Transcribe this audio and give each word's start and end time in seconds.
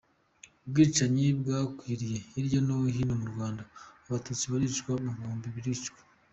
Ubwicanyi 0.65 1.25
bwakwiriye 1.39 2.17
hirya 2.31 2.59
no 2.67 2.75
hino 2.95 3.13
mu 3.21 3.27
Rwanda, 3.33 3.61
Abatutsi 4.05 4.45
babarirwa 4.49 4.91
mu 5.03 5.09
bihumbi 5.17 5.47
baricwa. 5.55 5.99